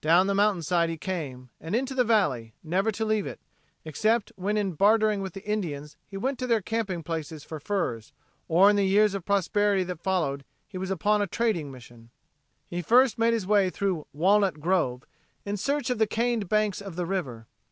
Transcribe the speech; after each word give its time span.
Down 0.00 0.26
the 0.26 0.34
mountainside 0.34 0.90
he 0.90 0.96
came, 0.98 1.50
and 1.60 1.72
into 1.72 1.94
the 1.94 2.02
valley; 2.02 2.52
never 2.64 2.90
to 2.90 3.04
leave 3.04 3.28
it, 3.28 3.38
except 3.84 4.32
when 4.34 4.56
in 4.56 4.72
bartering 4.72 5.20
with 5.20 5.34
the 5.34 5.44
Indians 5.48 5.96
he 6.04 6.16
went 6.16 6.36
to 6.40 6.48
their 6.48 6.60
camping 6.60 7.04
places 7.04 7.44
for 7.44 7.60
furs, 7.60 8.12
or 8.48 8.68
in 8.68 8.74
the 8.74 8.84
years 8.84 9.14
of 9.14 9.24
prosperity 9.24 9.84
that 9.84 10.02
followed 10.02 10.44
he 10.66 10.78
was 10.78 10.90
upon 10.90 11.22
a 11.22 11.28
trading 11.28 11.70
mission. 11.70 12.10
He 12.66 12.82
first 12.82 13.18
made 13.20 13.34
his 13.34 13.46
way 13.46 13.70
through 13.70 14.08
"Walnut 14.12 14.58
Grove" 14.58 15.04
in 15.44 15.56
search 15.56 15.90
of 15.90 15.98
the 15.98 16.08
caned 16.08 16.48
banks 16.48 16.80
of 16.82 16.96
the 16.96 17.06
river. 17.06 17.46